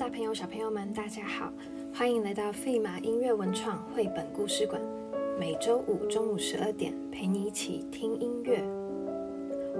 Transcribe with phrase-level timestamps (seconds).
[0.00, 1.52] 大朋友、小朋友们，大家好，
[1.92, 4.80] 欢迎来到费马音乐文创绘本故事馆。
[5.38, 8.62] 每周五中午十二点，陪你一起听音乐。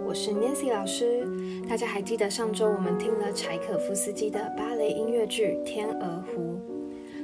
[0.04, 1.26] 我是 Nancy 老师。
[1.66, 6.60] 大家还记得上周我们听了柴可夫斯基的芭蕾音乐剧《天鹅湖》？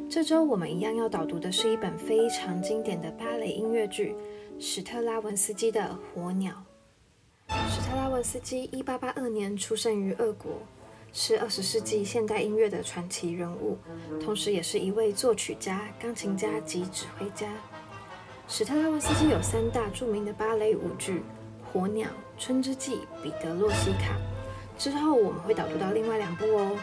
[0.09, 4.17] 这周我们一样要导读的是一本非常经典的芭蕾音乐剧——
[4.59, 5.83] 史特拉文斯基的
[6.15, 6.55] 《火鸟》。
[7.69, 10.53] 史特拉文斯基一八八二年出生于俄国。
[11.13, 13.79] 是二十世纪现代音乐的传奇人物，
[14.23, 17.49] 同时也是一位作曲家、钢琴家及指挥家。
[18.49, 21.19] 史特拉文斯基有三大著名的芭蕾舞剧：
[21.73, 24.15] 《火鸟》《春之祭》《彼得洛西卡》。
[24.83, 26.79] 之后我们会导读到另外两部哦。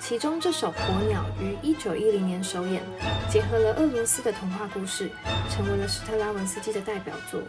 [0.00, 2.82] 其中这首《火鸟》于一九一零年首演，
[3.30, 5.10] 结合了俄罗斯的童话故事，
[5.50, 7.40] 成为了史特拉文斯基的代表作。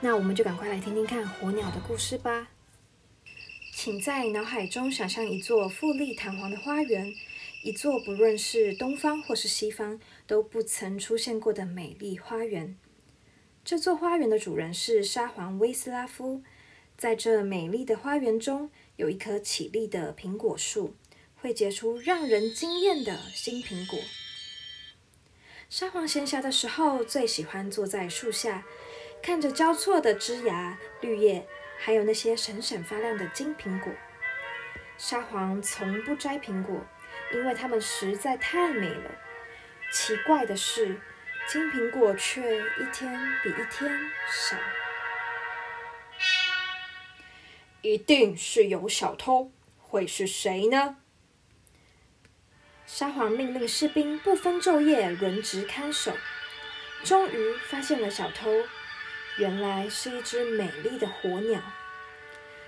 [0.00, 2.48] 那我们就赶快来听听看《火鸟》的故事吧。
[3.74, 7.12] 请在脑海中想象一座富丽堂皇的花园，
[7.62, 12.76] 一座不论是东方或是西方都不曾出现过的美丽花园。
[13.64, 16.42] 这座花园的主人是沙皇威斯拉夫。
[16.98, 20.94] 在这美丽的花园中，有一棵绮丽的苹果树，
[21.34, 23.98] 会结出让人惊艳的新苹果。
[25.70, 28.64] 沙皇闲暇的时候，最喜欢坐在树下，
[29.22, 31.48] 看着交错的枝芽、绿叶。
[31.84, 33.92] 还有那些闪闪发亮的金苹果，
[34.96, 36.86] 沙皇从不摘苹果，
[37.34, 39.10] 因为它们实在太美了。
[39.92, 41.00] 奇怪的是，
[41.48, 43.98] 金苹果却一天比一天
[44.30, 44.56] 少。
[47.80, 50.98] 一定是有小偷，会是谁呢？
[52.86, 56.16] 沙皇命令士兵不分昼夜轮值看守，
[57.02, 58.48] 终于发现了小偷。
[59.38, 61.60] 原来是一只美丽的火鸟，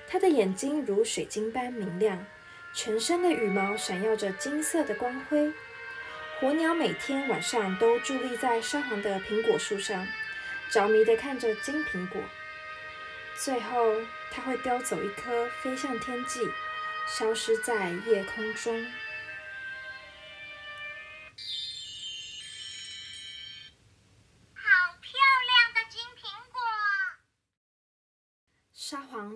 [0.08, 2.24] 它的眼睛如水晶般明亮，
[2.72, 5.52] 全身的羽毛闪耀着金色的光辉。
[6.40, 10.06] 火鸟每天晚上都伫立在沙皇的苹果树上，
[10.70, 12.20] 着迷地看着金苹果。
[13.36, 16.40] 最后，它会叼走一颗，飞向天际，
[17.06, 18.86] 消失在夜空中。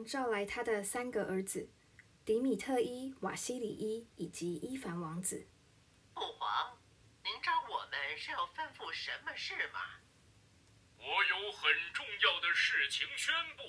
[0.08, 1.68] 召来他的三个儿子：
[2.24, 5.46] 迪米特伊、瓦西里伊以及伊凡王子。
[6.14, 6.78] 父皇，
[7.22, 10.00] 您找我们是要吩咐什么事吗？
[10.96, 13.62] 我有很重要的事情宣布。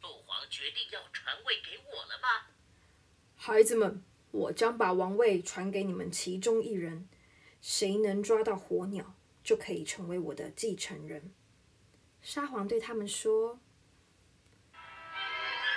[0.00, 2.46] 父皇决定要传位给我了吗？
[3.36, 7.06] 孩子们，我将把王位传给你们其中一人，
[7.60, 9.14] 谁能抓到火鸟，
[9.44, 11.34] 就可以成为我的继承人。
[12.22, 13.60] 沙皇对他们说。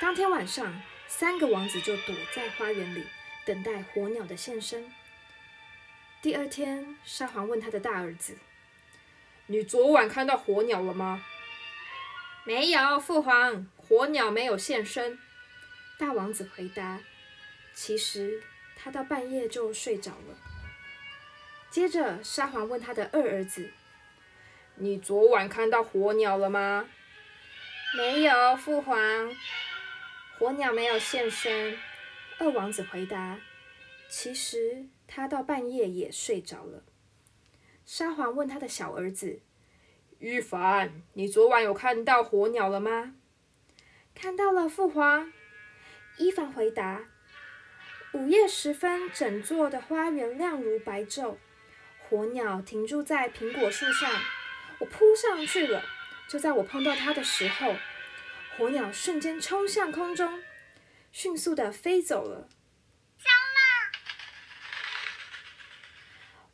[0.01, 3.05] 当天晚上，三个王子就躲在花园里，
[3.45, 4.91] 等待火鸟的现身。
[6.21, 8.37] 第二天，沙皇问他的大儿子
[9.47, 11.23] ：“你昨晚看到火鸟了吗
[12.43, 15.17] ？”“没有，父皇，火鸟没有现身。”
[15.97, 16.99] 大王子回答
[17.73, 18.43] ：“其实
[18.75, 20.37] 他到半夜就睡着了。”
[21.71, 23.71] 接着，沙皇问他的二儿子
[24.75, 26.89] ：“你昨晚看到火鸟了吗
[27.95, 29.33] ？”“没有，父皇。”
[30.37, 31.77] 火鸟没有现身，
[32.39, 33.39] 二王子回答
[34.09, 36.83] ：“其实他到半夜也睡着了。”
[37.85, 39.39] 沙皇问他的小儿子
[40.19, 43.15] ：“伊凡，你昨晚有看到火鸟了吗
[44.13, 45.31] ？”“看到了，父皇。”
[46.19, 47.05] 伊凡回答
[48.11, 51.37] ：“午夜时分，整座的花园亮如白昼，
[51.97, 54.11] 火鸟停住在苹果树上，
[54.79, 55.81] 我扑上去了。
[56.27, 57.73] 就在我碰到它的时候。”
[58.57, 60.41] 火鸟瞬间冲向空中，
[61.11, 62.47] 迅速的飞走了。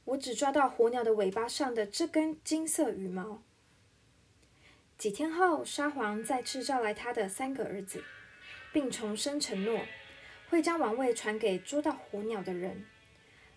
[0.05, 3.43] 我只抓到火鸟的尾巴上的这根金色羽毛。
[4.97, 8.03] 几天后，沙皇再次召来他的三个儿子，
[8.73, 9.85] 并重申承诺，
[10.49, 12.85] 会将王位传给捉到火鸟的人。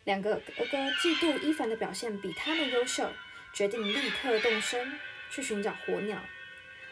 [0.05, 3.11] 两个哥哥嫉妒伊凡的表现比他们优秀，
[3.55, 4.93] 决定立刻动身
[5.31, 6.23] 去寻找火鸟。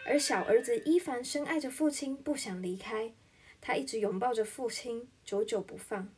[0.04, 3.14] 而小儿子伊凡深爱着父亲，不想离开，
[3.60, 6.12] 他一直拥抱着父亲，久久不放。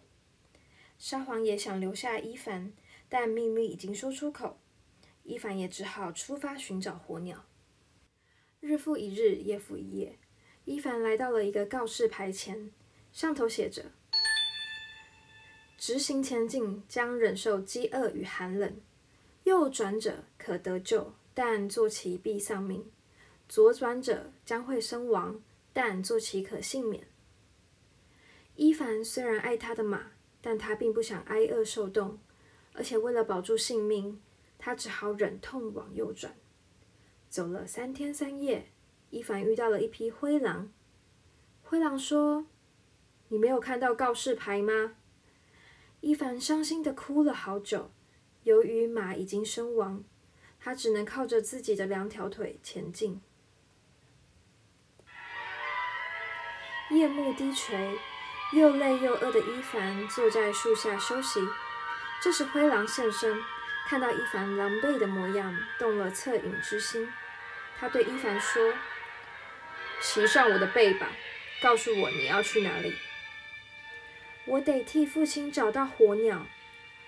[0.98, 2.72] 沙皇也想留下伊凡，
[3.08, 4.58] 但命令已经说出口，
[5.22, 7.44] 伊凡也只好出发寻找火鸟。
[8.60, 10.18] 日复一日，夜复一夜，
[10.64, 12.70] 伊凡来到了一个告示牌前，
[13.12, 13.92] 上头写着
[15.76, 18.80] ：“直行前进将忍受饥饿与寒冷，
[19.42, 22.90] 右转者可得救，但坐骑必丧命。”
[23.48, 25.40] 左转者将会身亡，
[25.72, 27.06] 但坐骑可幸免。
[28.56, 32.18] 伊凡虽然爱他的马，但他并不想挨饿受冻，
[32.72, 34.20] 而且为了保住性命，
[34.58, 36.34] 他只好忍痛往右转。
[37.28, 38.70] 走了三天三夜，
[39.10, 40.72] 伊凡遇到了一匹灰狼。
[41.62, 42.46] 灰狼说
[43.28, 44.96] ：“你没有看到告示牌吗？”
[46.00, 47.90] 伊凡伤心的哭了好久。
[48.44, 50.04] 由于马已经身亡，
[50.60, 53.20] 他只能靠着自己的两条腿前进。
[56.90, 57.98] 夜幕低垂，
[58.52, 61.40] 又累又饿的伊凡坐在树下休息。
[62.22, 63.42] 这时，灰狼现身，
[63.88, 67.10] 看到伊凡狼狈的模样，动了恻隐之心。
[67.78, 68.74] 他对伊凡说
[70.00, 71.08] ：“骑上我的背吧，
[71.62, 72.94] 告诉我你要去哪里。”
[74.46, 76.46] 我得替父亲找到火鸟。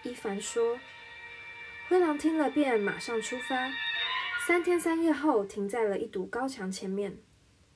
[0.03, 0.79] 伊凡说。
[1.89, 3.71] 灰狼听了，便马上出发。
[4.47, 7.19] 三天三夜后，停在了一堵高墙前面。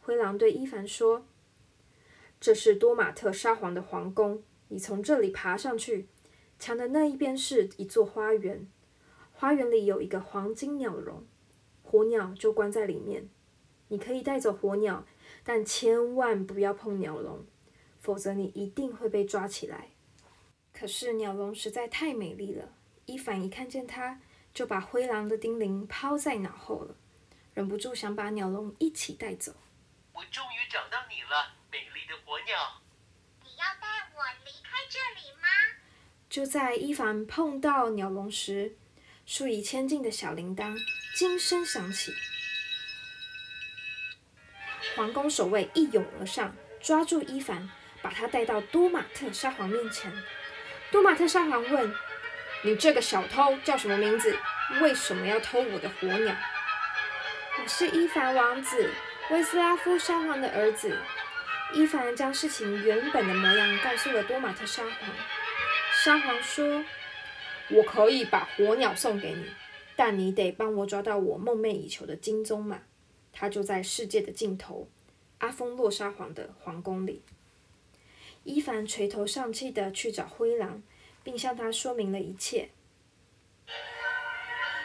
[0.00, 1.26] 灰狼对伊凡说
[2.40, 6.08] ：“这是多马特沙皇的皇宫，你从这里爬上去。
[6.58, 8.66] 墙的那一边是一座花园，
[9.32, 11.26] 花园里有一个黄金鸟笼，
[11.82, 13.28] 火鸟就关在里面。
[13.88, 15.06] 你可以带走火鸟，
[15.44, 17.44] 但千万不要碰鸟笼，
[17.98, 19.90] 否则你一定会被抓起来。
[20.72, 22.72] 可是鸟笼实在太美丽了。”
[23.06, 24.20] 伊凡一看见它，
[24.54, 26.94] 就把灰狼的叮咛抛在脑后了，
[27.54, 29.52] 忍不住想把鸟笼一起带走。
[30.12, 32.80] 我终于找到你了，美丽的火鸟！
[33.44, 35.48] 你要带我离开这里吗？
[36.28, 38.76] 就在伊凡碰到鸟笼时，
[39.24, 40.76] 数以千计的小铃铛
[41.14, 42.12] 惊声响起，
[44.96, 47.70] 皇宫守卫一拥而上，抓住伊凡，
[48.02, 50.12] 把他带到多马特沙皇面前。
[50.90, 51.94] 多马特沙皇问。
[52.62, 54.36] 你这个小偷叫什么名字？
[54.82, 56.36] 为什么要偷我的火鸟？
[57.58, 58.92] 我是伊凡王子，
[59.30, 60.98] 威斯拉夫沙皇的儿子。
[61.72, 64.94] 伊凡将事情原本的模样告诉了多玛特沙皇。
[66.04, 66.84] 沙皇说
[67.70, 69.46] ：“我可以把火鸟送给你，
[69.96, 72.82] 但你得帮我抓到我梦寐以求的金鬃马，
[73.32, 74.88] 它就在世界的尽头——
[75.38, 77.22] 阿峰洛沙皇的皇宫里。”
[78.44, 80.82] 伊凡垂头丧气的去找灰狼。
[81.22, 82.70] 并向他说明了一切。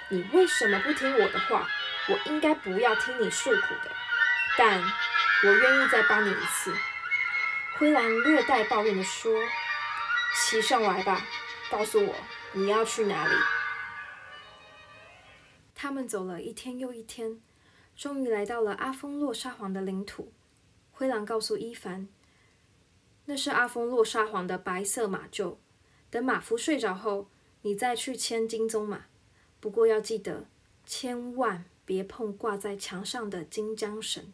[0.09, 1.69] 你为什么不听我的话？
[2.09, 3.89] 我应该不要听你诉苦的，
[4.57, 4.83] 但
[5.43, 6.73] 我愿意再帮你一次。
[7.77, 9.31] 灰狼略带抱怨的说
[10.35, 11.25] ：“骑上来吧，
[11.69, 12.15] 告诉我
[12.53, 13.35] 你要去哪里。”
[15.75, 17.41] 他们走了一天又一天，
[17.95, 20.31] 终于来到了阿峰洛沙皇的领土。
[20.91, 22.07] 灰狼告诉伊凡
[23.25, 25.57] ：“那是阿峰洛沙皇的白色马厩。”
[26.09, 27.29] 等马夫睡着后，
[27.63, 29.07] 你再去牵金鬃马。
[29.59, 30.47] 不过要记得，
[30.85, 34.31] 千万别碰挂在墙上的金缰绳。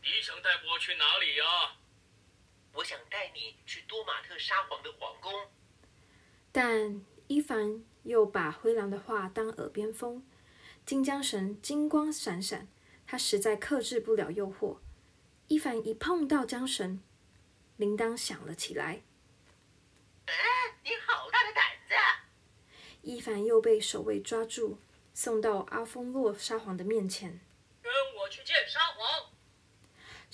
[0.00, 1.44] 你想带我去哪里呀？
[2.74, 5.32] 我想带你去多马特沙皇的皇宫。
[6.52, 10.22] 但伊凡又把灰狼的话当耳边风。
[10.84, 12.68] 金缰绳金光闪闪，
[13.06, 14.76] 他实在克制不了诱惑。
[15.48, 17.02] 伊凡一碰到缰绳，
[17.78, 19.02] 铃铛响了起来。
[20.82, 21.94] 你好大的胆子！
[23.00, 24.78] 伊凡又被守卫抓住，
[25.14, 27.40] 送到阿峰洛沙皇的面前。
[27.80, 29.33] 跟我去见沙皇。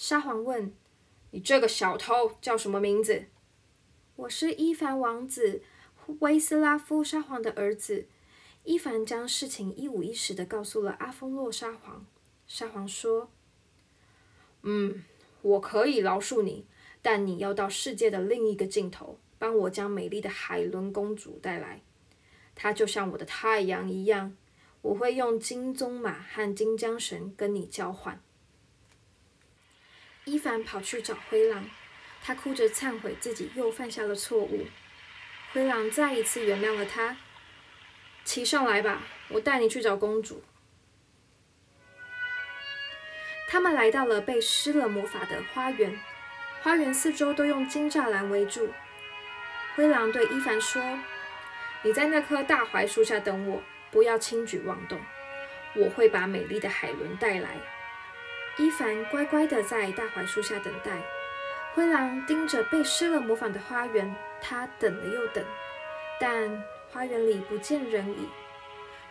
[0.03, 0.73] 沙皇问
[1.31, 3.27] ：“你这个小偷叫什么名字
[4.17, 5.63] ？”“我是伊凡王子，
[6.21, 8.07] 威斯拉夫沙皇的儿子。”
[8.65, 12.07] 伊凡将事情一五一十的告诉了阿峰洛沙皇。
[12.47, 13.29] 沙皇说
[14.65, 15.05] ：“嗯，
[15.43, 16.65] 我可以饶恕你。”
[17.03, 21.83] 但你要到世界的另一个尽头，帮我将美丽的海伦公主带来。
[22.55, 24.35] 她就像我的太阳一样，
[24.81, 28.23] 我会用金鬃马和金缰绳跟你交换。
[30.31, 31.69] 伊凡跑去找灰狼，
[32.23, 34.69] 他哭着忏悔自己又犯下了错误。
[35.53, 37.17] 灰狼再一次原谅了他。
[38.25, 40.45] 骑上来吧，我带你去找公主。
[43.49, 45.99] 他们来到了被施了魔法的花园。
[46.63, 48.73] 花园四周都用金栅栏围住。
[49.75, 50.81] 灰狼对伊凡说
[51.83, 53.61] ：“你在那棵大槐树下等我，
[53.91, 55.01] 不要轻举妄动。
[55.75, 57.57] 我会把美丽的海伦带来。”
[58.59, 61.03] 伊凡乖乖地在大槐树下等待。
[61.73, 65.45] 灰狼盯着被施了魔法的花园，他等了又等，
[66.21, 68.29] 但花园里不见人影。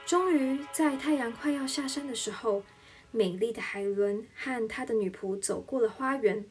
[0.06, 2.64] 终于在太阳快要下山的时候，
[3.12, 6.46] 美丽的海伦和他的女仆走过了花园。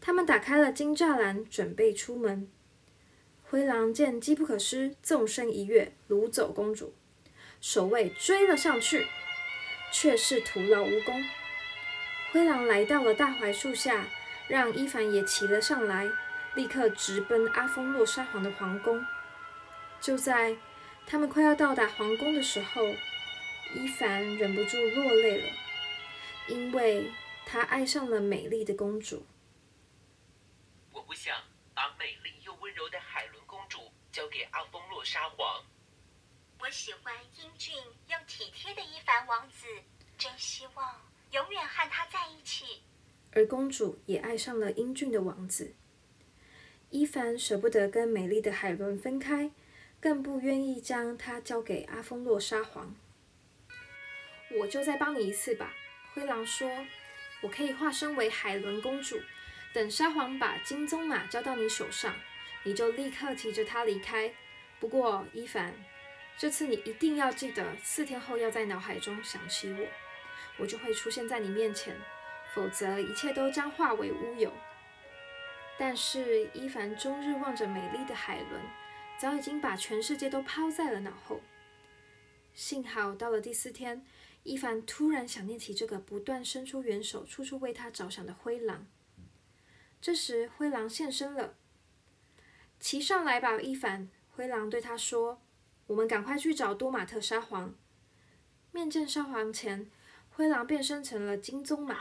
[0.00, 2.48] 他们打开了金栅栏，准备出门。
[3.42, 6.94] 灰狼见机不可失，纵身一跃，掳走公主。
[7.60, 9.06] 守卫追了上去，
[9.92, 11.20] 却是徒劳无功。
[12.30, 14.06] 灰狼来到了大槐树下，
[14.48, 16.10] 让伊凡也骑了上来，
[16.54, 19.04] 立刻直奔阿峰洛沙皇的皇宫。
[20.00, 20.56] 就在
[21.06, 22.82] 他们快要到达皇宫的时候，
[23.74, 25.56] 伊凡忍不住落泪了，
[26.48, 27.10] 因为
[27.46, 29.26] 他爱上了美丽的公主。
[30.92, 31.34] 我不想
[31.74, 35.64] 把美丽又温柔的海伦公主交给阿峰洛沙皇。
[36.60, 37.74] 我喜欢英俊
[38.06, 39.66] 又体贴的伊凡王子，
[40.18, 41.00] 真希望
[41.32, 42.82] 永远和他在一起。
[43.32, 45.74] 而公主也爱上了英俊的王子。
[46.90, 49.50] 伊凡舍不得跟美丽的海伦分开，
[50.00, 52.96] 更不愿意将她交给阿峰洛沙皇。
[54.58, 55.74] 我就再帮你一次吧，
[56.14, 56.86] 灰狼说
[57.42, 59.20] ：“我可以化身为海伦公主，
[59.74, 62.16] 等沙皇把金鬃马交到你手上，
[62.64, 64.32] 你就立刻骑着它离开。
[64.80, 65.74] 不过，伊凡，
[66.38, 69.86] 这次你一定要记得，四天后要在脑海中想起我，
[70.58, 71.96] 我就会出现在你面前。”
[72.54, 74.50] 否则，一切都将化为乌有。
[75.78, 78.60] 但是，伊凡终日望着美丽的海伦，
[79.20, 81.40] 早已经把全世界都抛在了脑后。
[82.54, 84.04] 幸好，到了第四天，
[84.42, 88.86] 伊凡突然想念起这个不断伸出援手、处处为他着想的灰狼。
[90.00, 91.54] 这时，灰狼现身了。
[92.80, 94.08] 骑上来吧，伊凡！
[94.34, 95.42] 灰狼对他说
[95.88, 97.74] ：“我们赶快去找多玛特沙皇。”
[98.72, 99.90] 面见沙皇前，
[100.38, 101.98] 灰狼变身成了金鬃马。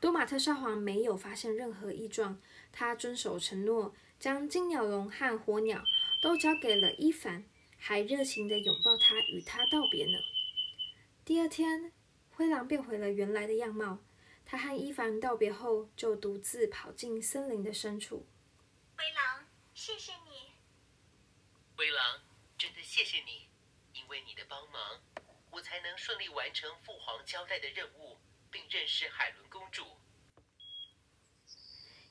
[0.00, 2.40] 多马特沙皇没有发现任何异状，
[2.70, 5.82] 他遵守承诺，将金鸟笼和火鸟
[6.22, 7.44] 都交给了伊凡，
[7.76, 10.12] 还热情地拥抱他，与他道别呢。
[11.24, 11.92] 第二天，
[12.30, 13.98] 灰狼变回了原来的样貌，
[14.46, 18.28] 他和伊凡道别后，就独自跑进森林的深处。
[18.96, 20.52] 灰狼，谢谢你。
[21.76, 22.20] 灰狼，
[22.56, 23.48] 真的谢谢你，
[23.92, 25.00] 因为你的帮忙，
[25.54, 28.16] 我才能顺利完成父皇交代的任务。
[28.54, 29.82] 并认识海伦公主。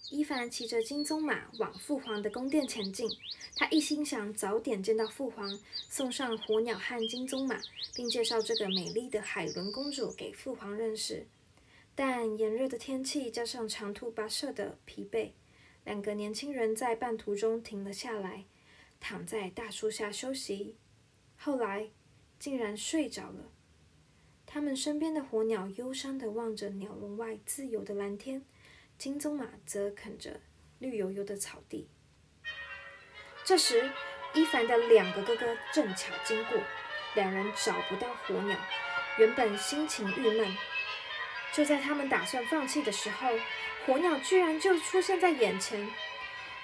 [0.10, 3.10] 伊凡骑着金鬃马往父皇的宫殿前进，
[3.56, 5.58] 他一心想早点见到父皇，
[5.90, 7.58] 送上火鸟和金鬃马，
[7.96, 11.26] 并介绍这个美丽的海伦公主给父皇认识。
[11.96, 15.32] 但炎热的天气加上长途跋涉的疲惫，
[15.86, 18.44] 两个年轻人在半途中停了下来，
[19.00, 20.76] 躺在大树下休息。
[21.38, 21.90] 后来，
[22.44, 23.54] 竟然睡着了。
[24.46, 28.44] 他们身边的火鸟忧伤地望着鸟笼外自由的蓝天，
[28.98, 30.42] 金鬃马则啃着
[30.78, 31.88] 绿油油的草地。
[33.46, 33.90] 这时，
[34.34, 36.60] 伊凡的两个哥哥正巧经过，
[37.16, 38.60] 两人找不到火鸟，
[39.18, 40.54] 原本心情郁闷。
[41.54, 43.30] 就在他们打算放弃的时候，
[43.86, 45.90] 火鸟居然就出现在眼前。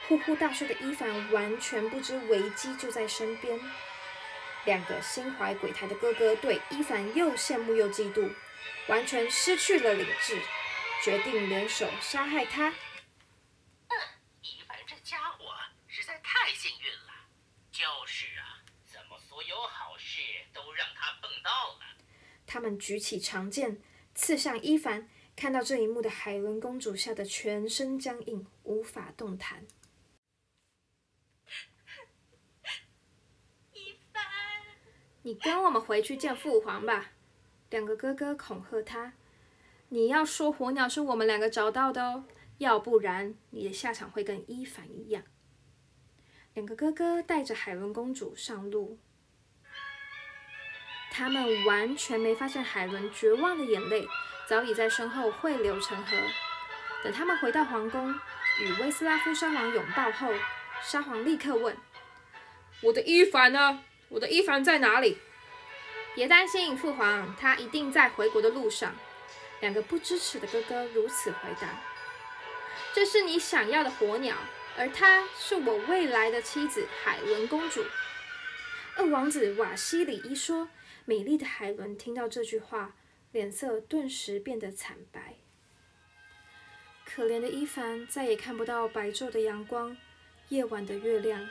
[0.10, 3.58] 呼呼大睡的伊凡完全不知危机就在身边。
[4.70, 8.32] 两个心怀鬼胎的哥哥对伊凡又羡慕又嫉妒，
[8.88, 10.40] 完全失去了理智，
[11.04, 12.72] 决定联手杀害他。
[14.44, 15.46] 伊凡这家伙
[15.88, 17.14] 实在太幸运了。
[17.72, 20.22] 就是啊，怎么所有好事
[20.54, 21.50] 都让他碰到
[21.80, 21.98] 了？
[22.46, 23.82] 他们举起长剑
[24.14, 29.66] 刺向伊凡，看到这一幕的海伦公主吓得全身僵硬，无法动弹。
[35.24, 37.08] 你跟我们回去见父皇吧，
[37.70, 39.14] 两个哥哥恐吓他。
[39.90, 42.24] 你要说火鸟是我们两个找到的哦，
[42.60, 45.24] 要不然你的下场会跟伊凡一样。
[46.54, 48.98] 两个哥哥带着海伦公主上路，
[51.12, 54.08] 他们完全没发现海伦绝望的眼泪
[54.48, 56.18] 早已在身后汇流成河。
[57.04, 58.14] 等他们回到皇宫，
[58.62, 60.34] 与威斯拉夫沙皇拥抱后，
[60.82, 61.76] 沙皇立刻问
[62.84, 65.18] ：“我的伊凡呢？”我的伊凡在哪里？
[66.16, 68.96] 别担心，父皇，他一定在回国的路上。
[69.62, 71.82] 两个不支持的哥哥如此回答。
[72.94, 74.36] 这是你想要的火鸟，
[74.78, 77.84] 而她是我未来的妻子海伦公主。
[78.96, 80.70] 二王子瓦西里一说。
[81.06, 82.96] 美丽的海伦听到这句话，
[83.32, 85.38] 脸色顿时变得惨白。
[87.04, 89.98] 可怜的伊凡再也看不到白昼的阳光，
[90.50, 91.50] 夜晚的月亮。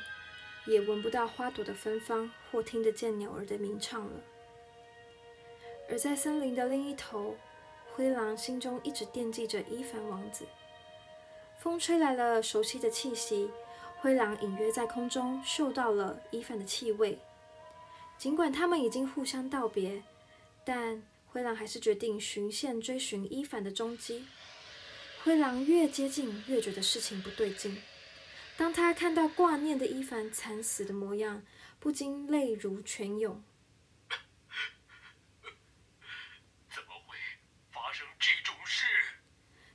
[0.69, 4.21] 也闻不到花朵的芬芳，或听得见鸟儿的鸣唱了。
[5.89, 7.35] 而在森林的另一头，
[7.95, 10.45] 灰狼心中一直惦记着伊凡王子。
[11.59, 13.51] 风吹来了熟悉的气息，
[13.97, 17.19] 灰狼隐约在空中嗅到了伊凡的气味。
[18.19, 20.03] 尽管他们已经互相道别，
[20.67, 24.27] 但灰狼还是决定循线追寻伊凡的踪迹。
[25.25, 27.81] 灰狼越接近，越觉得事情不对劲。
[28.59, 31.45] 当他看到挂念的伊凡惨死的模样，
[31.79, 33.45] 不禁泪如泉涌。
[36.69, 37.17] 怎么会
[37.71, 38.85] 发生这种事？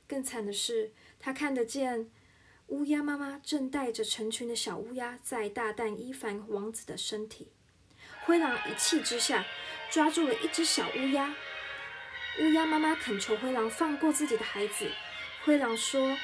[0.06, 2.10] 更惨的是，他看得见
[2.66, 7.50] 乌鸦妈妈正带着成群的小乌鸦在大啖伊凡王子的身体。
[8.26, 9.46] 灰狼一气之下
[9.90, 11.34] 抓住了一只小乌鸦。
[12.40, 14.92] 乌鸦妈妈恳求灰狼放过自己的孩子。
[15.44, 16.18] 灰狼说：“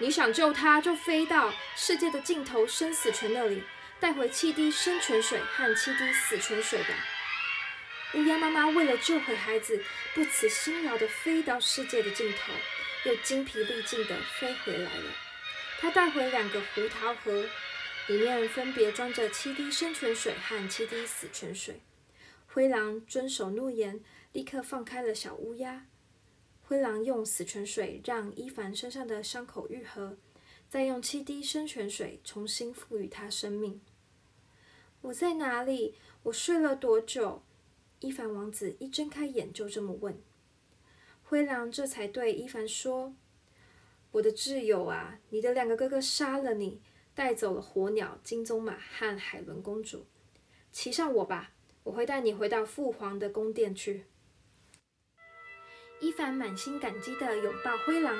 [0.00, 3.62] 你想救他，就飞到世界的尽头生死泉那里，
[4.00, 6.88] 带回七滴生泉水和七滴死泉水吧。”
[8.16, 12.52] 乌鸦妈妈为了救回孩子，不辞辛劳地飞到世界的尽头，
[13.04, 15.12] 又精疲力尽地飞回来了。
[15.78, 17.44] 她带回两个胡桃盒，
[18.06, 21.82] 里面分别装着七滴生泉水和七滴死泉水。
[22.46, 24.00] 灰狼遵守诺言，
[24.32, 25.84] 立刻放开了小乌鸦。
[26.70, 30.16] 灰狼用死泉水让伊凡身上的伤口愈合，
[30.68, 33.80] 再用七滴生泉水重新赋予他生命。
[35.00, 35.96] 我在哪里？
[36.22, 37.42] 我睡了多久？
[37.98, 40.16] 伊凡王子一睁开眼就这么问，
[41.24, 43.16] 灰狼这才对伊凡说
[44.12, 46.80] ：“我的挚友啊，你的两个哥哥杀了你，
[47.16, 50.06] 带走了火鸟、金鬃马和海伦公主。
[50.70, 51.50] 骑上我吧，
[51.82, 54.04] 我会带你回到父皇的宫殿去。”
[56.00, 58.16] 伊凡满心感激地拥抱灰狼，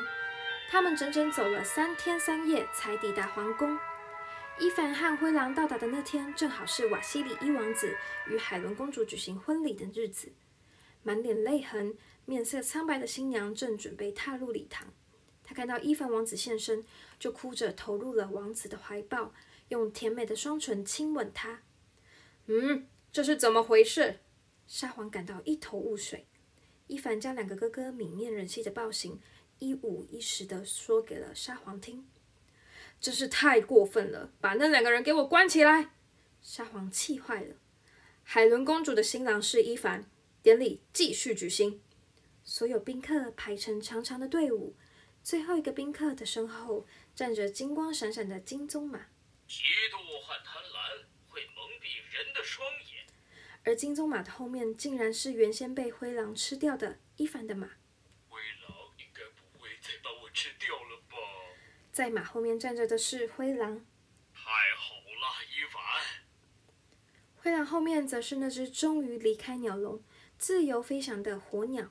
[0.68, 3.78] 他们整整走了三天三夜才抵达皇宫。
[4.58, 7.96] 伊凡和灰狼到达的那天，正好是瓦西里伊王子
[8.28, 10.30] 与海伦公主举行婚礼的日子。
[11.02, 11.96] 满脸泪痕、
[12.26, 14.92] 面色苍白的新娘正准备踏入礼堂，
[15.42, 16.84] 她看到伊凡王子现身，
[17.18, 19.32] 就哭着投入了王子的怀抱，
[19.68, 21.62] 用甜美的双唇亲吻他。
[22.44, 24.18] 嗯，这是怎么回事？
[24.66, 26.26] 沙皇感到一头雾水。
[26.90, 29.20] 伊凡将两个哥哥泯灭人性的暴行，
[29.60, 32.04] 一五一十地说给了沙皇听。
[33.00, 34.32] 真是太过分了！
[34.40, 35.94] 把那两个人给我关起来！
[36.42, 37.54] 沙皇气坏了。
[38.24, 40.10] 海伦公主的新郎是伊凡，
[40.42, 41.80] 典礼继续举行。
[42.42, 44.74] 所有宾客排成长长的队伍，
[45.22, 48.98] 最后一个宾客的身后站着金光闪闪的金鬃马。
[49.48, 49.62] 嫉
[49.92, 52.89] 妒和贪婪会蒙蔽人的双眼，
[53.64, 57.68] 而金鬃马的后面竟然是原先被灰狼吃掉的伊凡的马。
[58.28, 61.16] 灰狼应该不会再把我吃掉了吧？
[61.92, 63.84] 在马后面站着的是灰狼，
[64.32, 64.40] 太
[64.76, 65.80] 好了，伊凡！
[67.36, 70.02] 灰狼后面则是那只终于离开鸟笼、
[70.38, 71.90] 自由飞翔的火鸟。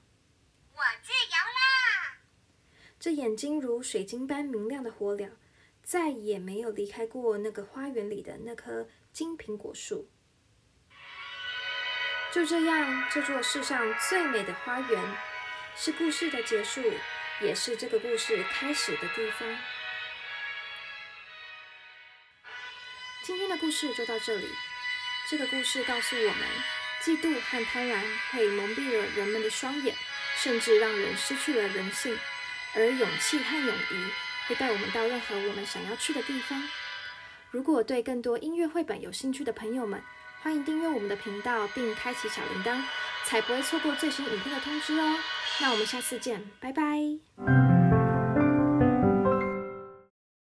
[0.74, 2.22] 我自由啦！
[3.00, 5.30] 这眼睛如水晶般明亮的火鸟，
[5.84, 10.10] 再也没有离开过那个花园里的那棵金苹果树。
[12.32, 15.04] 就这样，这座世上最美的花园，
[15.76, 16.80] 是故事的结束，
[17.42, 19.58] 也是这个故事开始的地方。
[23.24, 24.48] 今天的故事就到这里。
[25.28, 26.48] 这个故事告诉我们，
[27.02, 28.00] 嫉妒和贪婪
[28.32, 29.96] 会蒙蔽了人们的双眼，
[30.38, 32.16] 甚至让人失去了人性；
[32.76, 34.08] 而勇气和勇于
[34.48, 36.62] 会带我们到任何我们想要去的地方。
[37.50, 40.04] 如果对更多音乐绘本有兴趣的朋友们，
[40.42, 42.82] 欢迎订阅我们的频道并开启小铃铛，
[43.26, 45.18] 才不会错过最新影片的通知哦。
[45.62, 47.69] 那我们下次见，拜拜。